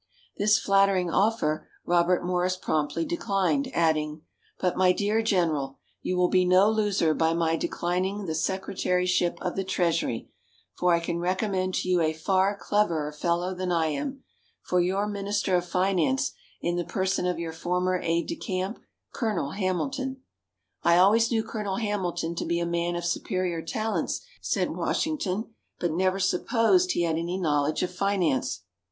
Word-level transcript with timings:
This 0.35 0.57
flattering 0.57 1.11
offer, 1.11 1.69
Robert 1.85 2.25
Morris 2.25 2.57
promptly 2.57 3.05
declined, 3.05 3.69
adding: 3.71 4.23
"But, 4.59 4.75
my 4.75 4.93
dear 4.93 5.21
General, 5.21 5.77
you 6.01 6.17
will 6.17 6.27
be 6.27 6.43
no 6.43 6.71
loser 6.71 7.13
by 7.13 7.35
my 7.35 7.55
declining 7.55 8.25
the 8.25 8.33
Secretaryship 8.33 9.37
of 9.41 9.55
the 9.55 9.63
Treasury, 9.63 10.31
for 10.75 10.91
I 10.91 11.01
can 11.01 11.19
recommend 11.19 11.75
to 11.75 11.87
you 11.87 12.01
a 12.01 12.13
far 12.13 12.57
cleverer 12.57 13.11
fellow 13.11 13.53
than 13.53 13.71
I 13.71 13.89
am, 13.89 14.23
for 14.63 14.79
your 14.81 15.05
minister 15.05 15.55
of 15.55 15.67
finance, 15.69 16.31
in 16.61 16.77
the 16.77 16.83
person 16.83 17.27
of 17.27 17.37
your 17.37 17.53
former 17.53 17.99
aide 17.99 18.23
de 18.25 18.35
camp, 18.37 18.79
Colonel 19.13 19.51
Hamilton." 19.51 20.23
"I 20.81 20.97
always 20.97 21.29
knew 21.31 21.43
Colonel 21.43 21.75
Hamilton 21.75 22.33
to 22.37 22.45
be 22.47 22.59
a 22.59 22.65
man 22.65 22.95
of 22.95 23.05
superior 23.05 23.61
talents," 23.61 24.21
said 24.41 24.71
Washington, 24.75 25.53
"but 25.79 25.91
never 25.91 26.17
supposed 26.19 26.93
he 26.93 27.03
had 27.03 27.17
any 27.19 27.37
knowledge 27.37 27.83
of 27.83 27.93
finance." 27.93 28.63